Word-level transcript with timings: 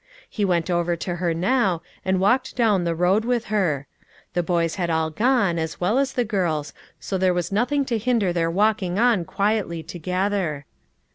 He 0.27 0.43
went 0.43 0.71
over 0.71 0.95
to 0.95 1.17
her 1.17 1.31
now, 1.31 1.83
and 2.03 2.19
walked 2.19 2.55
down 2.55 2.85
the 2.85 2.95
road 2.95 3.23
with 3.23 3.45
her. 3.53 3.85
The 4.33 4.41
boys 4.41 4.73
had 4.73 4.89
all 4.89 5.11
gone, 5.11 5.59
as 5.59 5.79
well 5.79 5.99
as 5.99 6.13
the 6.13 6.25
girls, 6.25 6.73
so 6.99 7.19
there 7.19 7.35
was 7.35 7.51
nothing 7.51 7.85
to 7.85 7.99
hinder 7.99 8.33
their 8.33 8.49
walking 8.49 8.97
on 8.97 9.25
quietly 9.25 9.83
together. 9.83 10.65